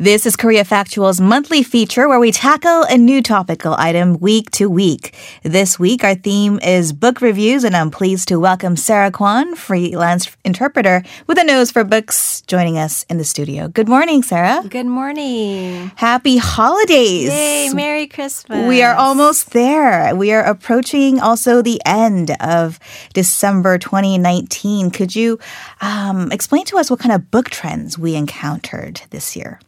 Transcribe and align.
This 0.00 0.24
is 0.24 0.34
Korea 0.34 0.64
Factual's 0.64 1.20
monthly 1.20 1.62
feature 1.62 2.08
where 2.08 2.18
we 2.18 2.32
tackle 2.32 2.84
a 2.84 2.96
new 2.96 3.20
topical 3.20 3.74
item 3.74 4.18
week 4.18 4.50
to 4.52 4.70
week. 4.70 5.14
This 5.42 5.78
week, 5.78 6.02
our 6.04 6.14
theme 6.14 6.58
is 6.60 6.94
book 6.94 7.20
reviews, 7.20 7.64
and 7.64 7.76
I'm 7.76 7.90
pleased 7.90 8.28
to 8.28 8.40
welcome 8.40 8.76
Sarah 8.76 9.10
Kwan, 9.10 9.56
freelance 9.56 10.34
interpreter 10.42 11.02
with 11.26 11.36
a 11.36 11.44
nose 11.44 11.70
for 11.70 11.84
books, 11.84 12.40
joining 12.46 12.78
us 12.78 13.02
in 13.10 13.18
the 13.18 13.24
studio. 13.24 13.68
Good 13.68 13.90
morning, 13.90 14.22
Sarah. 14.22 14.62
Good 14.66 14.86
morning. 14.86 15.92
Happy 15.96 16.38
holidays. 16.38 17.28
Yay, 17.28 17.68
Merry 17.74 18.06
Christmas. 18.06 18.66
We 18.66 18.82
are 18.82 18.94
almost 18.94 19.50
there. 19.50 20.16
We 20.16 20.32
are 20.32 20.42
approaching 20.42 21.20
also 21.20 21.60
the 21.60 21.78
end 21.84 22.34
of 22.40 22.78
December 23.12 23.76
2019. 23.76 24.92
Could 24.92 25.14
you 25.14 25.38
um, 25.82 26.32
explain 26.32 26.64
to 26.64 26.78
us 26.78 26.88
what 26.88 27.00
kind 27.00 27.12
of 27.12 27.30
book 27.30 27.50
trends 27.50 27.98
we 27.98 28.14
encountered 28.14 29.02
this 29.10 29.36
year? 29.36 29.60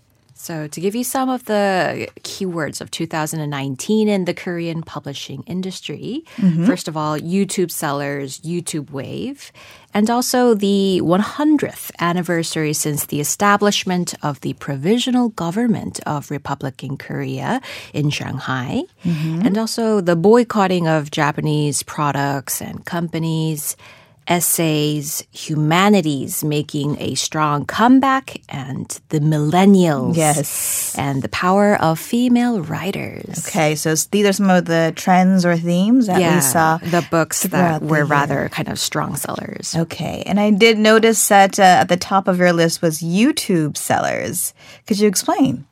So, 0.43 0.67
to 0.67 0.81
give 0.81 0.97
you 0.97 1.05
some 1.05 1.29
of 1.29 1.45
the 1.45 2.09
keywords 2.23 2.81
of 2.81 2.91
2019 2.91 4.09
in 4.09 4.25
the 4.25 4.35
Korean 4.35 4.83
publishing 4.83 5.45
industry, 5.47 6.25
mm-hmm. 6.35 6.67
first 6.67 6.89
of 6.89 6.97
all, 6.97 7.17
YouTube 7.17 7.71
sellers, 7.71 8.41
YouTube 8.41 8.91
Wave, 8.91 9.53
and 9.95 10.11
also 10.11 10.55
the 10.55 11.01
100th 11.05 11.93
anniversary 12.01 12.73
since 12.73 13.07
the 13.07 13.21
establishment 13.21 14.15
of 14.21 14.41
the 14.41 14.55
provisional 14.55 15.29
government 15.29 16.01
of 16.07 16.29
Republican 16.29 16.97
Korea 16.97 17.61
in 17.95 18.11
Shanghai, 18.11 18.83
mm-hmm. 19.05 19.47
and 19.47 19.57
also 19.57 20.01
the 20.01 20.17
boycotting 20.17 20.89
of 20.89 21.13
Japanese 21.13 21.85
products 21.85 22.61
and 22.61 22.85
companies 22.85 23.77
essays, 24.29 25.27
humanities 25.33 26.45
making 26.45 27.01
a 27.01 27.15
strong 27.15 27.67
comeback, 27.67 28.41
and 28.49 29.01
the 29.09 29.21
millennials. 29.21 30.17
Yes. 30.17 30.97
And 30.97 31.23
the 31.23 31.29
power 31.29 31.77
of 31.77 31.99
female 31.99 32.61
writers. 32.61 33.47
Okay, 33.47 33.75
so 33.75 33.95
these 34.11 34.27
are 34.27 34.33
some 34.33 34.51
of 34.51 34.67
the 34.67 34.93
trends 34.97 35.45
or 35.45 35.57
themes 35.57 36.07
that 36.07 36.21
yeah, 36.21 36.37
we 36.37 36.41
saw. 36.41 36.79
The 36.79 37.07
books 37.11 37.45
that 37.45 37.83
were 37.83 38.05
rather 38.05 38.49
kind 38.51 38.69
of 38.69 38.79
strong 38.79 39.17
sellers. 39.17 39.75
Okay, 39.77 40.23
and 40.27 40.39
I 40.39 40.51
did 40.51 40.79
notice 40.79 41.29
that 41.29 41.59
uh, 41.59 41.63
at 41.63 41.89
the 41.89 41.97
top 41.97 42.29
of 42.29 42.39
your 42.39 42.53
list 42.53 42.83
was 42.83 43.01
YouTube 43.01 43.77
sellers. 43.77 44.55
Could 44.87 44.99
you 44.99 45.09
explain? 45.09 45.67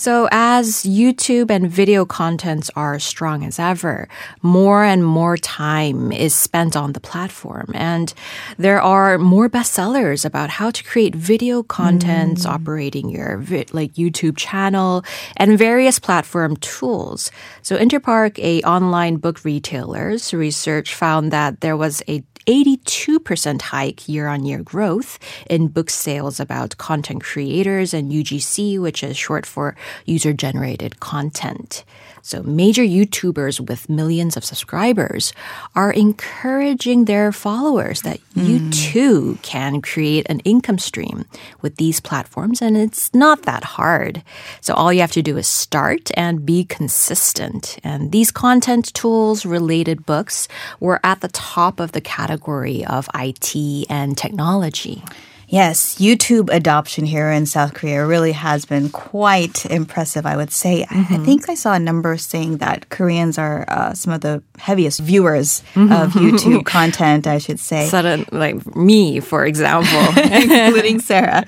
So, 0.00 0.30
as 0.32 0.84
YouTube 0.84 1.50
and 1.50 1.70
video 1.70 2.06
contents 2.06 2.70
are 2.74 2.98
strong 2.98 3.44
as 3.44 3.58
ever, 3.58 4.08
more 4.40 4.82
and 4.82 5.04
more 5.04 5.36
time 5.36 6.10
is 6.10 6.34
spent 6.34 6.74
on 6.74 6.94
the 6.94 7.00
platform. 7.00 7.70
And 7.74 8.14
there 8.56 8.80
are 8.80 9.18
more 9.18 9.50
bestsellers 9.50 10.24
about 10.24 10.48
how 10.48 10.70
to 10.70 10.82
create 10.84 11.14
video 11.14 11.62
contents, 11.62 12.46
mm. 12.46 12.50
operating 12.50 13.10
your 13.10 13.44
like 13.72 13.92
YouTube 13.92 14.38
channel, 14.38 15.04
and 15.36 15.58
various 15.58 15.98
platform 15.98 16.56
tools. 16.56 17.30
So, 17.60 17.76
Interpark, 17.76 18.38
a 18.38 18.62
online 18.62 19.16
book 19.16 19.44
retailer's 19.44 20.32
research 20.32 20.94
found 20.94 21.30
that 21.30 21.60
there 21.60 21.76
was 21.76 22.02
a 22.08 22.24
82% 22.50 23.62
hike 23.62 24.08
year 24.08 24.26
on 24.26 24.44
year 24.44 24.58
growth 24.60 25.20
in 25.48 25.68
book 25.68 25.88
sales 25.88 26.40
about 26.40 26.76
content 26.78 27.22
creators 27.22 27.94
and 27.94 28.10
UGC, 28.10 28.76
which 28.80 29.04
is 29.04 29.16
short 29.16 29.46
for 29.46 29.76
user 30.04 30.32
generated 30.32 30.98
content. 30.98 31.84
So 32.22 32.42
major 32.42 32.82
YouTubers 32.82 33.60
with 33.60 33.88
millions 33.88 34.36
of 34.36 34.44
subscribers 34.44 35.32
are 35.74 35.90
encouraging 35.92 37.04
their 37.04 37.32
followers 37.32 38.02
that 38.02 38.20
mm. 38.34 38.48
you 38.48 38.70
too 38.70 39.38
can 39.42 39.80
create 39.82 40.26
an 40.28 40.40
income 40.40 40.78
stream 40.78 41.24
with 41.62 41.76
these 41.76 42.00
platforms 42.00 42.62
and 42.62 42.76
it's 42.76 43.12
not 43.14 43.42
that 43.42 43.64
hard. 43.64 44.22
So 44.60 44.74
all 44.74 44.92
you 44.92 45.00
have 45.00 45.12
to 45.12 45.22
do 45.22 45.36
is 45.36 45.46
start 45.46 46.10
and 46.14 46.44
be 46.44 46.64
consistent. 46.64 47.78
And 47.84 48.12
these 48.12 48.30
content 48.30 48.92
tools 48.94 49.46
related 49.46 50.06
books 50.06 50.48
were 50.78 51.00
at 51.04 51.20
the 51.20 51.28
top 51.28 51.80
of 51.80 51.92
the 51.92 52.00
category 52.00 52.84
of 52.84 53.08
IT 53.14 53.86
and 53.88 54.16
technology. 54.16 55.02
Yes, 55.50 55.96
YouTube 55.96 56.48
adoption 56.54 57.04
here 57.04 57.28
in 57.28 57.44
South 57.44 57.74
Korea 57.74 58.06
really 58.06 58.30
has 58.30 58.64
been 58.64 58.88
quite 58.88 59.66
impressive, 59.66 60.24
I 60.24 60.36
would 60.36 60.52
say. 60.52 60.86
Mm-hmm. 60.88 61.12
I 61.12 61.18
think 61.24 61.48
I 61.48 61.54
saw 61.54 61.74
a 61.74 61.78
number 61.80 62.16
saying 62.18 62.58
that 62.58 62.88
Koreans 62.88 63.36
are 63.36 63.64
uh, 63.66 63.92
some 63.92 64.12
of 64.12 64.20
the 64.20 64.44
heaviest 64.60 65.00
viewers 65.00 65.64
mm-hmm. 65.74 65.90
of 65.90 66.12
YouTube 66.12 66.64
content, 66.76 67.26
I 67.26 67.38
should 67.38 67.58
say. 67.58 67.88
Sudden, 67.88 68.26
like 68.30 68.76
me, 68.76 69.18
for 69.18 69.44
example, 69.44 70.22
including 70.22 71.00
Sarah. 71.00 71.44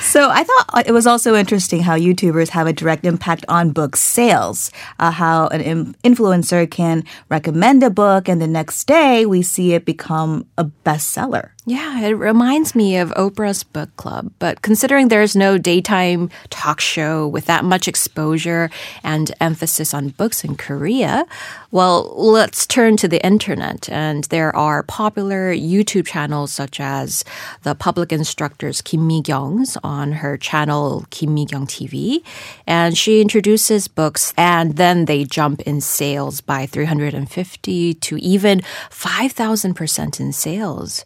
So 0.00 0.30
I 0.30 0.44
thought 0.44 0.86
it 0.86 0.92
was 0.92 1.06
also 1.06 1.34
interesting 1.34 1.82
how 1.82 1.98
YouTubers 1.98 2.48
have 2.48 2.66
a 2.66 2.72
direct 2.72 3.04
impact 3.04 3.44
on 3.48 3.72
book 3.72 3.96
sales, 3.96 4.70
uh, 4.98 5.10
how 5.10 5.48
an 5.48 5.92
influencer 6.02 6.70
can 6.70 7.04
recommend 7.28 7.82
a 7.82 7.90
book 7.90 8.30
and 8.30 8.40
the 8.40 8.46
next 8.46 8.84
day 8.86 9.26
we 9.26 9.42
see 9.42 9.74
it 9.74 9.84
become 9.84 10.46
a 10.56 10.64
bestseller. 10.64 11.51
Yeah, 11.64 12.00
it 12.00 12.14
reminds 12.14 12.74
me 12.74 12.96
of 12.96 13.10
Oprah's 13.10 13.62
book 13.62 13.96
club. 13.96 14.32
But 14.40 14.62
considering 14.62 15.06
there's 15.06 15.36
no 15.36 15.58
daytime 15.58 16.28
talk 16.50 16.80
show 16.80 17.28
with 17.28 17.44
that 17.44 17.64
much 17.64 17.86
exposure 17.86 18.68
and 19.04 19.30
emphasis 19.40 19.94
on 19.94 20.08
books 20.08 20.42
in 20.42 20.56
Korea, 20.56 21.24
well, 21.70 22.12
let's 22.16 22.66
turn 22.66 22.96
to 22.96 23.06
the 23.06 23.24
internet. 23.24 23.88
And 23.90 24.24
there 24.24 24.54
are 24.56 24.82
popular 24.82 25.54
YouTube 25.54 26.08
channels 26.08 26.52
such 26.52 26.80
as 26.80 27.24
the 27.62 27.76
public 27.76 28.10
instructors 28.10 28.82
Kim 28.82 29.06
Mi-kyung's 29.06 29.78
on 29.84 30.10
her 30.14 30.36
channel 30.36 31.06
Kim 31.10 31.32
Mi-kyung 31.32 31.68
TV. 31.68 32.24
And 32.66 32.98
she 32.98 33.20
introduces 33.20 33.86
books 33.86 34.34
and 34.36 34.74
then 34.74 35.04
they 35.04 35.22
jump 35.22 35.60
in 35.60 35.80
sales 35.80 36.40
by 36.40 36.66
350 36.66 37.94
to 37.94 38.16
even 38.16 38.62
5,000% 38.90 40.18
in 40.18 40.32
sales. 40.32 41.04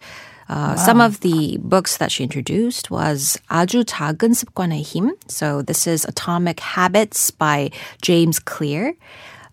Uh, 0.50 0.76
wow. 0.76 0.76
Some 0.76 1.00
of 1.00 1.22
the 1.22 1.58
books 1.64 1.98
that 1.98 2.12
she 2.12 2.24
introduced 2.24 2.92
was 2.92 3.40
아주 3.50 3.86
작은 3.86 4.34
습관의 4.34 4.84
힘. 4.84 5.12
So 5.28 5.62
this 5.62 5.88
is 5.88 6.04
Atomic 6.04 6.60
Habits 6.60 7.32
by 7.32 7.72
James 8.02 8.38
Clear. 8.40 8.94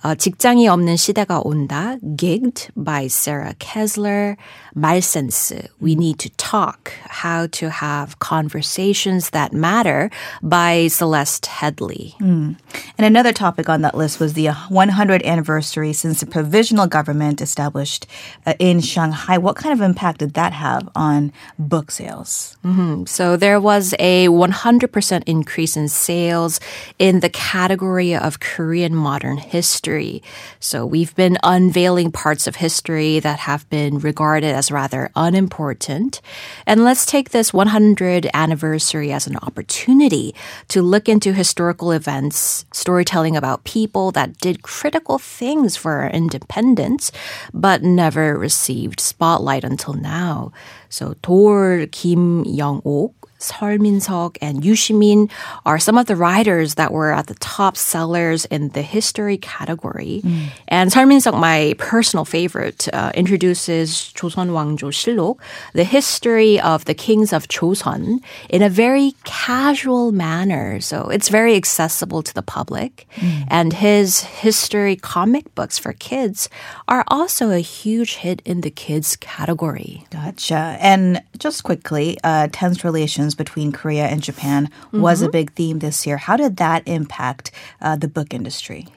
어, 0.03 0.16
직장이 0.16 0.68
없는 0.68 0.97
시대가 0.97 1.40
온다. 1.40 1.96
Gigged 2.18 2.72
by 2.75 3.08
Sarah 3.08 3.56
Kessler. 3.58 4.36
Malsense. 4.75 5.69
We 5.80 5.96
need 5.96 6.19
to 6.19 6.30
talk. 6.31 6.91
How 7.08 7.47
to 7.52 7.69
have 7.69 8.19
conversations 8.19 9.30
that 9.30 9.53
matter 9.53 10.09
by 10.41 10.90
Celeste 10.90 11.46
Headlee. 11.46 12.18
Mm. 12.19 12.58
And 12.97 13.06
another 13.06 13.31
topic 13.31 13.69
on 13.69 13.81
that 13.84 13.96
list 13.96 14.19
was 14.19 14.34
the 14.34 14.50
uh, 14.50 14.56
100th 14.69 15.24
anniversary 15.24 15.94
since 15.94 16.20
the 16.20 16.25
provisional 16.25 16.88
government 16.88 17.40
established 17.40 18.06
uh, 18.46 18.56
in 18.59 18.81
Shanghai. 18.81 19.38
What 19.38 19.56
kind 19.56 19.72
of 19.72 19.80
impact 19.80 20.20
did 20.20 20.34
that 20.34 20.52
have 20.52 20.90
on 20.96 21.31
book 21.58 21.91
sales? 21.91 22.58
Mm-hmm. 22.66 23.06
So 23.06 23.38
there 23.38 23.62
was 23.62 23.96
a 24.00 24.28
100% 24.28 25.24
increase 25.28 25.78
in 25.78 25.88
sales 25.88 26.59
in 27.00 27.22
the 27.22 27.30
category 27.30 28.16
of 28.16 28.41
Korean 28.41 28.96
modern 28.96 29.38
history 29.38 29.92
history. 29.93 30.23
So 30.59 30.85
we've 30.85 31.15
been 31.15 31.37
unveiling 31.43 32.11
parts 32.11 32.47
of 32.47 32.55
history 32.55 33.19
that 33.19 33.39
have 33.39 33.69
been 33.69 33.99
regarded 33.99 34.55
as 34.55 34.71
rather 34.71 35.09
unimportant. 35.15 36.21
And 36.65 36.83
let's 36.83 37.05
take 37.05 37.29
this 37.29 37.53
100 37.53 38.29
anniversary 38.33 39.11
as 39.11 39.27
an 39.27 39.37
opportunity 39.37 40.33
to 40.69 40.81
look 40.81 41.07
into 41.07 41.33
historical 41.33 41.91
events, 41.91 42.65
storytelling 42.73 43.37
about 43.37 43.63
people 43.63 44.11
that 44.11 44.37
did 44.37 44.63
critical 44.63 45.19
things 45.19 45.77
for 45.77 45.91
our 46.03 46.09
independence, 46.09 47.11
but 47.53 47.83
never 47.83 48.37
received 48.37 48.99
spotlight 48.99 49.63
until 49.63 49.93
now. 49.93 50.51
So 50.89 51.15
Dor 51.21 51.87
Kim 51.91 52.45
Young-ok 52.45 53.22
Min-seok 53.62 54.36
and 54.42 54.64
Yu 54.64 54.75
Shi-min 54.75 55.31
are 55.64 55.78
some 55.78 55.97
of 55.97 56.06
the 56.06 56.16
writers 56.16 56.75
that 56.75 56.92
were 56.92 57.12
at 57.12 57.28
the 57.28 57.34
top 57.36 57.77
sellers 57.77 58.45
in 58.47 58.71
the 58.71 58.83
history 58.83 59.39
category. 59.39 60.22
Mm. 60.24 60.47
And 60.68 60.95
Min-seok, 60.95 61.39
my 61.39 61.74
personal 61.78 62.24
favorite, 62.24 62.89
uh, 62.92 63.12
introduces 63.15 64.12
조선 64.15 64.50
왕조 64.50 64.91
실록, 64.91 65.39
the 65.72 65.84
history 65.84 66.60
of 66.60 66.84
the 66.86 66.95
kings 66.95 67.33
of 67.33 67.47
Joseon, 67.48 68.18
in 68.50 68.62
a 68.62 68.68
very 68.68 69.15
casual 69.24 70.10
manner. 70.10 70.80
So 70.80 71.09
it's 71.09 71.28
very 71.28 71.54
accessible 71.54 72.22
to 72.22 72.34
the 72.34 72.42
public. 72.42 73.06
Mm. 73.16 73.45
And 73.48 73.72
his 73.72 74.21
history 74.21 74.97
comic 74.97 75.54
books 75.54 75.78
for 75.78 75.92
kids 75.92 76.48
are 76.89 77.04
also 77.06 77.50
a 77.50 77.60
huge 77.60 78.16
hit 78.16 78.42
in 78.45 78.62
the 78.62 78.71
kids 78.71 79.15
category. 79.16 80.04
Gotcha. 80.10 80.77
And 80.80 81.22
just 81.39 81.62
quickly, 81.62 82.18
uh, 82.24 82.48
tense 82.50 82.83
relations 82.83 83.31
relations 83.34 83.35
between 83.35 83.72
Korea 83.72 84.08
and 84.08 84.22
Japan 84.22 84.70
was 84.91 85.20
mm-hmm. 85.20 85.28
a 85.28 85.32
big 85.32 85.53
theme 85.53 85.80
this 85.80 86.06
year. 86.06 86.18
How 86.18 86.38
did 86.38 86.58
that 86.58 86.84
impact 86.88 87.52
uh, 87.82 87.96
the 87.97 88.08
book 88.08 88.34
industry? 88.34 88.88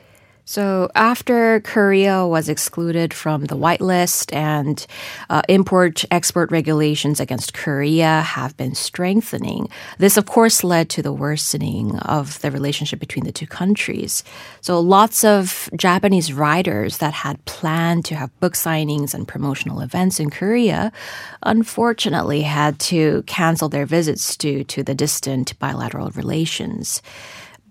So 0.49 0.89
after 0.95 1.59
Korea 1.59 2.25
was 2.25 2.49
excluded 2.49 3.13
from 3.13 3.47
the 3.47 3.57
whitelist 3.57 4.33
and 4.33 4.87
uh, 5.29 5.43
import-export 5.49 6.53
regulations 6.53 7.19
against 7.19 7.53
Korea 7.53 8.21
have 8.21 8.57
been 8.57 8.77
strengthening, 8.77 9.69
this 9.99 10.17
of 10.17 10.27
course 10.27 10.63
led 10.63 10.89
to 10.91 11.03
the 11.03 11.13
worsening 11.13 11.99
of 11.99 12.41
the 12.43 12.53
relationship 12.53 13.01
between 13.01 13.25
the 13.25 13.33
two 13.33 13.49
countries. 13.49 14.23
So 14.61 14.79
lots 14.79 15.25
of 15.25 15.69
Japanese 15.75 16.33
writers 16.33 16.99
that 16.99 17.13
had 17.13 17.45
planned 17.45 18.05
to 18.05 18.15
have 18.15 18.39
book 18.39 18.55
signings 18.55 19.15
and 19.15 19.27
promotional 19.27 19.81
events 19.81 20.21
in 20.21 20.31
Korea 20.31 20.93
unfortunately 21.43 22.43
had 22.43 22.79
to 22.79 23.25
cancel 23.27 23.69
their 23.69 23.85
visits 23.85 24.37
due 24.37 24.63
to 24.63 24.85
the 24.85 24.95
distant 24.95 25.59
bilateral 25.59 26.11
relations. 26.11 27.03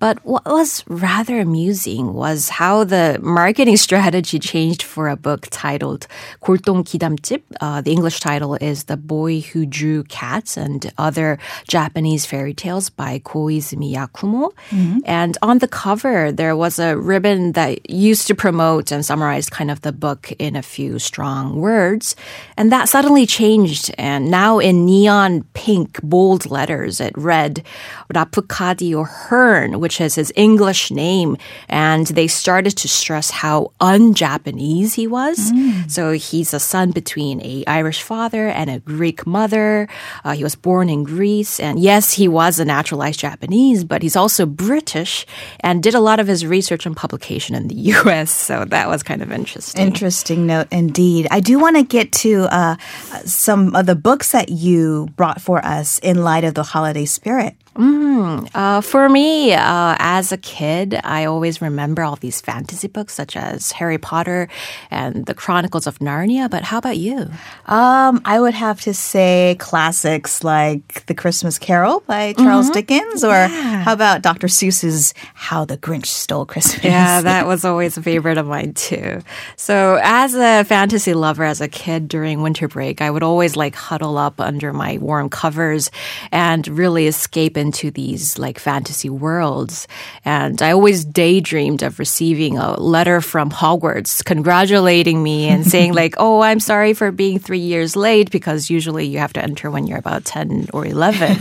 But 0.06 0.24
what 0.24 0.46
was 0.46 0.84
rather 0.86 1.40
amusing 1.40 2.14
was 2.14 2.50
how 2.62 2.84
the 2.84 3.18
marketing 3.24 3.76
strategy 3.88 4.38
changed 4.38 4.84
for 4.84 5.10
a 5.10 5.16
book 5.16 5.48
titled 5.50 6.06
골동 6.44 6.86
Kidamtip." 6.86 7.42
Uh, 7.60 7.82
the 7.82 7.92
English 7.92 8.20
title 8.20 8.54
is 8.62 8.84
The 8.84 8.98
Boy 8.98 9.42
Who 9.42 9.66
Drew 9.66 10.04
Cats 10.04 10.58
and 10.58 10.94
Other 11.00 11.40
Japanese 11.68 12.24
Fairy 12.28 12.54
Tales 12.54 12.92
by 12.92 13.18
Koizumi 13.18 13.92
Yakumo. 13.98 14.54
Mm-hmm. 14.70 15.00
And 15.06 15.40
on 15.42 15.58
the 15.58 15.68
cover, 15.68 16.32
there 16.32 16.56
was 16.56 16.78
a 16.78 16.96
ribbon 16.96 17.54
that 17.54 17.90
used 17.90 18.28
to 18.28 18.36
promote 18.36 18.92
and 18.92 19.04
summarize 19.04 19.50
kind 19.50 19.72
of 19.72 19.82
the 19.82 19.92
book 19.92 20.32
in 20.38 20.56
a 20.56 20.62
few 20.62 21.00
strong 21.00 21.56
words. 21.56 22.16
And 22.58 22.72
that 22.72 22.90
suddenly 22.90 23.26
changed. 23.26 23.90
And 23.98 24.30
now 24.30 24.60
in 24.60 24.86
neon 24.86 25.46
pink 25.56 26.00
bold 26.04 26.46
letters, 26.46 27.02
it 27.02 27.18
read 27.18 27.66
Lafcadio 28.14 29.02
Hearn, 29.08 29.80
which 29.80 29.95
is 30.02 30.16
his 30.16 30.32
English 30.36 30.92
name. 30.92 31.38
And 31.70 32.08
they 32.08 32.28
started 32.28 32.78
to 32.78 32.88
stress 32.88 33.30
how 33.32 33.72
un-Japanese 33.80 34.94
he 34.94 35.08
was. 35.08 35.52
Mm. 35.52 35.90
So 35.90 36.12
he's 36.12 36.54
a 36.54 36.60
son 36.60 36.92
between 36.92 37.42
a 37.42 37.64
Irish 37.68 38.02
father 38.02 38.48
and 38.48 38.70
a 38.70 38.80
Greek 38.80 39.26
mother. 39.26 39.88
Uh, 40.24 40.34
he 40.34 40.44
was 40.44 40.56
born 40.56 40.90
in 40.90 41.04
Greece. 41.04 41.60
And 41.60 41.80
yes, 41.80 42.14
he 42.14 42.28
was 42.28 42.60
a 42.60 42.66
naturalized 42.66 43.20
Japanese, 43.20 43.84
but 43.84 44.02
he's 44.02 44.16
also 44.16 44.46
British 44.46 45.26
and 45.60 45.82
did 45.82 45.96
a 45.96 46.00
lot 46.00 46.20
of 46.20 46.28
his 46.28 46.46
research 46.46 46.86
and 46.86 46.96
publication 46.96 47.56
in 47.56 47.68
the 47.68 47.76
U.S. 47.96 48.32
So 48.32 48.66
that 48.66 48.88
was 48.88 49.04
kind 49.04 49.22
of 49.22 49.32
interesting. 49.32 49.86
Interesting 49.86 50.46
note 50.48 50.68
indeed. 50.72 51.28
I 51.32 51.40
do 51.40 51.60
want 51.60 51.76
to 51.78 51.84
get 51.84 52.12
to 52.14 52.44
uh, 52.52 52.78
some 53.26 53.76
of 53.76 53.86
the 53.86 53.96
books 53.96 54.32
that 54.32 54.50
you 54.50 55.10
brought 55.16 55.42
for 55.42 55.64
us 55.66 56.00
in 56.00 56.24
light 56.24 56.44
of 56.44 56.54
the 56.54 56.64
holiday 56.64 57.06
spirit. 57.06 57.56
Mm, 57.76 58.50
uh, 58.56 58.80
for 58.80 59.10
me, 59.10 59.54
uh, 59.54 59.96
as 60.00 60.32
a 60.32 60.38
kid, 60.38 60.98
I 61.04 61.26
always 61.26 61.62
remember 61.62 62.04
all 62.04 62.16
these 62.16 62.40
fantasy 62.40 62.88
books 62.88 63.14
such 63.14 63.36
as 63.36 63.74
Harry 63.74 63.98
Potter 63.98 64.48
and 64.90 65.26
the 65.26 65.34
Chronicles 65.34 65.86
of 65.86 66.00
Narnia. 66.00 66.50
But 66.50 66.64
how 66.64 66.78
about 66.78 66.98
you? 66.98 67.30
Um, 67.66 68.22
I 68.24 68.40
would 68.40 68.54
have 68.54 68.80
to 68.82 68.94
say 68.94 69.58
classics 69.60 70.42
like 70.42 71.06
The 71.08 71.14
Christmas 71.14 71.60
Carol 71.60 72.02
by 72.08 72.32
Charles 72.34 72.68
mm-hmm. 72.68 72.74
Dickens, 72.74 73.26
or 73.26 73.34
yeah. 73.34 73.84
how 73.84 73.92
about 73.92 74.22
Dr. 74.22 74.48
Seuss's 74.48 75.14
How 75.34 75.66
the 75.66 75.78
Grinch 75.78 76.06
Stole 76.06 76.46
Christmas? 76.46 76.86
Yeah, 76.86 77.20
that 77.22 77.46
was 77.46 77.66
always 77.66 77.98
a 77.98 78.02
favorite 78.02 78.38
of 78.38 78.48
mine 78.48 78.74
too. 78.74 79.22
So, 79.58 80.00
as 80.02 80.34
a 80.34 80.64
fantasy 80.64 81.14
lover 81.14 81.44
as 81.44 81.60
a 81.60 81.68
kid 81.68 82.08
during 82.08 82.42
winter 82.42 82.70
break, 82.70 83.02
I 83.02 83.12
would 83.12 83.24
always 83.24 83.58
like 83.58 83.76
huddle 83.76 84.18
up 84.18 84.40
under 84.40 84.72
my 84.72 84.98
warm 85.00 85.30
covers 85.30 85.92
and 86.32 86.66
really 86.70 87.08
escape 87.08 87.58
into 87.66 87.92
these 87.92 88.38
like 88.38 88.60
fantasy 88.60 89.10
worlds. 89.10 89.88
And 90.24 90.62
I 90.62 90.72
always 90.72 91.04
daydreamed 91.04 91.82
of 91.84 92.00
receiving 92.00 92.58
a 92.58 92.80
letter 92.80 93.22
from 93.22 93.50
Hogwarts 93.50 94.24
congratulating 94.24 95.22
me 95.22 95.48
and 95.48 95.66
saying 95.74 95.94
like, 95.94 96.16
"Oh, 96.18 96.42
I'm 96.42 96.60
sorry 96.60 96.94
for 96.94 97.12
being 97.12 97.40
3 97.40 97.60
years 97.60 97.96
late 97.96 98.30
because 98.32 98.70
usually 98.70 99.06
you 99.06 99.20
have 99.20 99.34
to 99.34 99.44
enter 99.44 99.72
when 99.72 99.88
you're 99.88 100.00
about 100.00 100.26
10 100.26 100.70
or 100.74 100.86
11." 100.86 101.38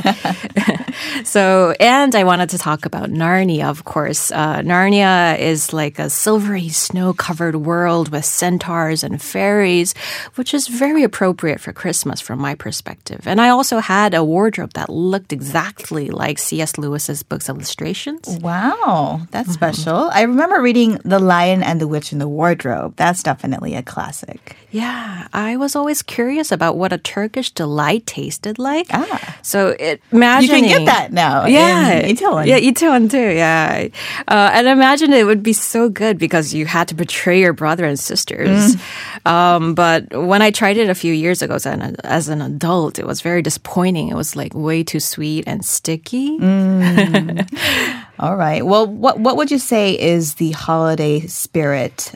so, 1.24 1.74
and 1.80 2.14
I 2.14 2.24
wanted 2.24 2.50
to 2.50 2.58
talk 2.58 2.86
about 2.86 3.10
Narnia, 3.10 3.68
of 3.68 3.84
course. 3.84 4.30
Uh, 4.30 4.58
Narnia 4.60 5.38
is 5.38 5.72
like 5.72 5.98
a 5.98 6.08
silvery 6.08 6.68
snow-covered 6.68 7.56
world 7.56 8.10
with 8.10 8.24
centaurs 8.24 9.04
and 9.04 9.20
fairies, 9.20 9.94
which 10.34 10.54
is 10.54 10.68
very 10.68 11.02
appropriate 11.02 11.60
for 11.60 11.72
Christmas 11.72 12.20
from 12.20 12.38
my 12.38 12.54
perspective. 12.54 13.26
And 13.26 13.40
I 13.40 13.48
also 13.48 13.78
had 13.78 14.14
a 14.14 14.24
wardrobe 14.24 14.72
that 14.74 14.88
looked 14.88 15.32
exactly 15.32 16.10
like 16.10 16.38
C.S. 16.38 16.78
Lewis's 16.78 17.22
books 17.22 17.48
illustrations. 17.48 18.38
Wow, 18.40 19.26
that's 19.30 19.48
mm-hmm. 19.48 19.54
special. 19.54 20.10
I 20.12 20.22
remember 20.22 20.60
reading 20.60 20.98
The 21.04 21.18
Lion 21.18 21.62
and 21.62 21.80
the 21.80 21.88
Witch 21.88 22.12
in 22.12 22.18
the 22.18 22.28
Wardrobe. 22.28 22.94
That's 22.96 23.22
definitely 23.22 23.74
a 23.74 23.82
classic. 23.82 24.56
Yeah, 24.70 25.28
I 25.32 25.56
was 25.56 25.76
always 25.76 26.02
curious 26.02 26.50
about 26.50 26.76
what 26.76 26.92
a 26.92 26.98
Turkish 26.98 27.50
delight 27.50 28.06
tasted 28.06 28.58
like. 28.58 28.86
Ah. 28.90 29.38
So 29.42 29.68
it, 29.78 30.00
imagining... 30.10 30.64
You 30.64 30.70
can 30.70 30.78
get 30.78 30.86
that 30.86 30.93
now 31.10 31.46
yeah, 31.46 32.02
Itaewon. 32.02 32.46
Yeah, 32.46 32.58
Itaewon 32.58 33.10
too, 33.10 33.18
yeah. 33.18 33.88
Uh, 34.28 34.50
and 34.52 34.66
imagine 34.66 35.12
it 35.12 35.24
would 35.24 35.42
be 35.42 35.52
so 35.52 35.88
good 35.88 36.18
because 36.18 36.54
you 36.54 36.66
had 36.66 36.88
to 36.88 36.94
betray 36.94 37.40
your 37.40 37.52
brother 37.52 37.84
and 37.84 37.98
sisters. 37.98 38.76
Mm. 38.76 39.30
Um, 39.30 39.74
but 39.74 40.14
when 40.14 40.42
I 40.42 40.50
tried 40.50 40.76
it 40.76 40.90
a 40.90 40.94
few 40.94 41.12
years 41.12 41.42
ago 41.42 41.54
as 41.54 41.66
an, 41.66 41.96
as 42.04 42.28
an 42.28 42.42
adult, 42.42 42.98
it 42.98 43.06
was 43.06 43.20
very 43.20 43.42
disappointing. 43.42 44.08
It 44.08 44.16
was 44.16 44.36
like 44.36 44.54
way 44.54 44.82
too 44.82 45.00
sweet 45.00 45.44
and 45.46 45.64
sticky. 45.64 46.38
Mm. 46.38 48.04
All 48.18 48.36
right. 48.36 48.64
Well, 48.64 48.86
what 48.86 49.18
what 49.18 49.36
would 49.36 49.50
you 49.50 49.58
say 49.58 49.98
is 49.98 50.34
the 50.34 50.52
holiday 50.52 51.20
spirit 51.26 52.14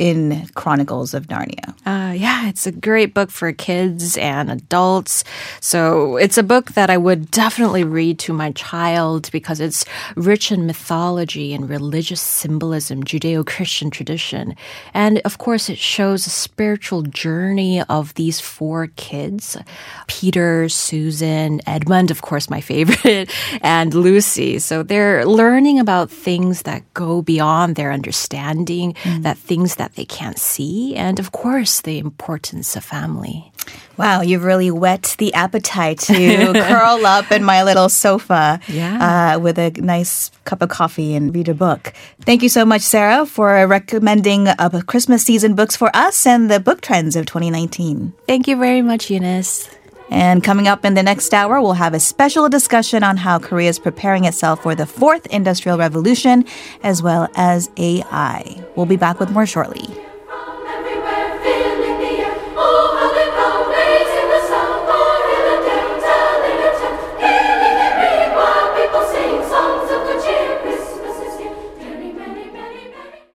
in 0.00 0.48
Chronicles 0.54 1.12
of 1.12 1.26
Narnia. 1.26 1.74
Uh, 1.84 2.14
yeah, 2.14 2.48
it's 2.48 2.66
a 2.66 2.72
great 2.72 3.12
book 3.12 3.30
for 3.30 3.52
kids 3.52 4.16
and 4.16 4.50
adults. 4.50 5.24
So 5.60 6.16
it's 6.16 6.38
a 6.38 6.42
book 6.42 6.72
that 6.72 6.88
I 6.88 6.96
would 6.96 7.30
definitely 7.30 7.84
read 7.84 8.18
to 8.20 8.32
my 8.32 8.52
child 8.52 9.30
because 9.30 9.60
it's 9.60 9.84
rich 10.16 10.50
in 10.50 10.64
mythology 10.64 11.52
and 11.52 11.68
religious 11.68 12.22
symbolism, 12.22 13.04
Judeo 13.04 13.46
Christian 13.46 13.90
tradition. 13.90 14.56
And 14.94 15.18
of 15.26 15.36
course, 15.36 15.68
it 15.68 15.76
shows 15.76 16.26
a 16.26 16.30
spiritual 16.30 17.02
journey 17.02 17.82
of 17.82 18.14
these 18.14 18.40
four 18.40 18.86
kids 18.96 19.58
Peter, 20.06 20.70
Susan, 20.70 21.60
Edmund, 21.66 22.10
of 22.10 22.22
course, 22.22 22.48
my 22.48 22.60
favorite, 22.70 23.30
and 23.60 23.92
Lucy. 23.92 24.60
So 24.60 24.82
they're 24.82 25.26
learning 25.26 25.78
about 25.78 26.10
things 26.10 26.62
that 26.62 26.82
go 26.94 27.20
beyond 27.20 27.76
their 27.76 27.92
understanding, 27.92 28.94
mm. 28.94 29.22
that 29.24 29.36
things 29.36 29.76
that 29.76 29.89
that 29.90 29.96
they 29.96 30.04
can't 30.04 30.38
see, 30.38 30.94
and 30.94 31.18
of 31.18 31.32
course, 31.32 31.80
the 31.80 31.98
importance 31.98 32.76
of 32.76 32.84
family. 32.84 33.52
Wow, 33.96 34.22
you've 34.22 34.44
really 34.44 34.70
whet 34.70 35.16
the 35.18 35.34
appetite 35.34 35.98
to 36.00 36.52
curl 36.54 37.04
up 37.04 37.32
in 37.32 37.42
my 37.44 37.64
little 37.64 37.88
sofa 37.88 38.60
yeah. 38.68 39.34
uh, 39.34 39.38
with 39.38 39.58
a 39.58 39.70
nice 39.80 40.30
cup 40.44 40.62
of 40.62 40.68
coffee 40.68 41.14
and 41.14 41.34
read 41.34 41.48
a 41.48 41.54
book. 41.54 41.92
Thank 42.22 42.42
you 42.42 42.48
so 42.48 42.64
much, 42.64 42.82
Sarah, 42.82 43.26
for 43.26 43.66
recommending 43.66 44.48
uh, 44.48 44.82
Christmas 44.86 45.24
season 45.24 45.54
books 45.54 45.76
for 45.76 45.90
us 45.94 46.26
and 46.26 46.50
the 46.50 46.60
book 46.60 46.80
trends 46.80 47.16
of 47.16 47.26
2019. 47.26 48.12
Thank 48.26 48.46
you 48.46 48.56
very 48.56 48.82
much, 48.82 49.10
Eunice. 49.10 49.68
And 50.10 50.42
coming 50.42 50.66
up 50.66 50.84
in 50.84 50.94
the 50.94 51.02
next 51.02 51.32
hour, 51.32 51.60
we'll 51.60 51.74
have 51.74 51.94
a 51.94 52.00
special 52.00 52.48
discussion 52.48 53.02
on 53.04 53.16
how 53.16 53.38
Korea 53.38 53.68
is 53.68 53.78
preparing 53.78 54.24
itself 54.24 54.62
for 54.62 54.74
the 54.74 54.86
fourth 54.86 55.26
industrial 55.26 55.78
revolution, 55.78 56.44
as 56.82 57.02
well 57.02 57.28
as 57.36 57.70
AI. 57.76 58.64
We'll 58.74 58.86
be 58.86 58.96
back 58.96 59.20
with 59.20 59.30
more 59.30 59.46
shortly. 59.46 59.86